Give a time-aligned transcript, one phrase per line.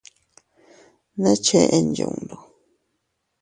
[1.21, 2.35] ¿Ne chen yundu?